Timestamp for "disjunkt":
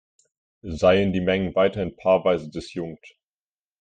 2.49-3.19